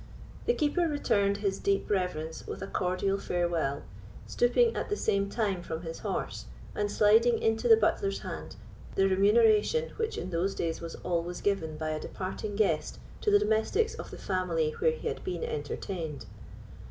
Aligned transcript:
The 0.47 0.55
Keeper 0.55 0.87
returned 0.87 1.37
his 1.45 1.59
deep 1.59 1.87
reverence 1.87 2.47
with 2.47 2.63
a 2.63 2.67
cordial 2.67 3.19
farewell, 3.19 3.83
stooping 4.25 4.75
at 4.75 4.89
the 4.89 4.95
same 4.95 5.29
time 5.29 5.61
from 5.61 5.83
his 5.83 5.99
horse, 5.99 6.45
and 6.73 6.91
sliding 6.91 7.37
into 7.37 7.67
the 7.67 7.77
butler's 7.77 8.21
hand 8.21 8.55
the 8.95 9.07
remuneration 9.07 9.91
which 9.97 10.17
in 10.17 10.31
those 10.31 10.55
days 10.55 10.81
was 10.81 10.95
always 11.03 11.39
given 11.41 11.77
by 11.77 11.89
a 11.89 11.99
departing 11.99 12.55
guest 12.55 12.97
to 13.21 13.29
the 13.29 13.37
domestics 13.37 13.93
of 13.93 14.09
the 14.09 14.17
family 14.17 14.71
where 14.79 14.89
he 14.89 15.07
had 15.07 15.23
been 15.23 15.43
entertained. 15.43 16.25